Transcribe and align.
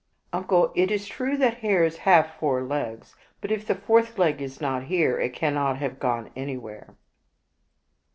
"Uncle, 0.33 0.71
it 0.73 0.89
is 0.89 1.05
true 1.05 1.37
that 1.37 1.57
hares 1.59 1.97
have 1.97 2.33
four 2.39 2.63
legs, 2.63 3.15
but 3.39 3.51
if 3.51 3.67
the 3.67 3.75
fourth 3.75 4.17
leg 4.17 4.41
is 4.41 4.59
not 4.59 4.89
there, 4.89 5.19
it 5.19 5.29
cannot 5.31 5.77
have 5.77 5.99
gone 5.99 6.31
anywhere." 6.35 6.95